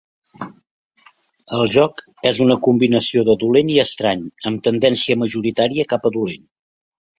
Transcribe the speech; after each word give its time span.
El 1.57 1.63
joc 1.73 2.01
és 2.29 2.39
una 2.47 2.57
combinació 2.69 3.25
de 3.29 3.37
dolent 3.45 3.71
i 3.75 3.79
estrany, 3.85 4.25
amb 4.53 4.67
tendència 4.71 5.21
majoritària 5.27 5.89
cap 5.95 6.13
a 6.13 6.17
dolent. 6.19 6.45